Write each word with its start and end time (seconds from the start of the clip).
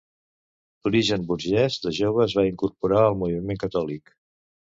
D'origen 0.85 1.25
burgès, 1.31 1.77
de 1.83 1.93
jove 1.99 2.25
es 2.25 2.35
va 2.39 2.47
incorporar 2.51 3.05
al 3.11 3.19
moviment 3.25 3.63
catòlic. 3.65 4.13